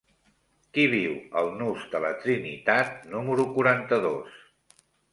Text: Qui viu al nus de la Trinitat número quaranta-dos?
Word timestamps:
Qui 0.77 0.85
viu 0.93 1.13
al 1.43 1.51
nus 1.59 1.85
de 1.93 2.03
la 2.07 2.11
Trinitat 2.25 3.09
número 3.15 3.49
quaranta-dos? 3.55 4.45